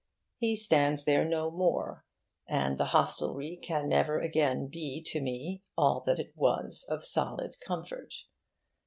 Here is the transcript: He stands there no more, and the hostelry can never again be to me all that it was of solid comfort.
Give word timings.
He 0.39 0.55
stands 0.55 1.05
there 1.05 1.23
no 1.25 1.51
more, 1.51 2.07
and 2.47 2.79
the 2.79 2.85
hostelry 2.85 3.55
can 3.61 3.87
never 3.87 4.19
again 4.19 4.65
be 4.65 4.99
to 5.05 5.21
me 5.21 5.61
all 5.77 6.01
that 6.07 6.17
it 6.17 6.33
was 6.35 6.87
of 6.89 7.05
solid 7.05 7.51
comfort. 7.63 8.11